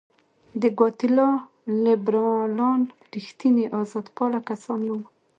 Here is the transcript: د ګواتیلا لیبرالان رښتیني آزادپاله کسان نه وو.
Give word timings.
د 0.61 0.63
ګواتیلا 0.77 1.29
لیبرالان 1.83 2.81
رښتیني 3.13 3.65
آزادپاله 3.81 4.39
کسان 4.49 4.79
نه 4.87 4.93
وو. 4.97 5.03